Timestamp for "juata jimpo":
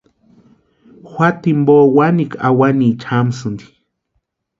1.11-1.75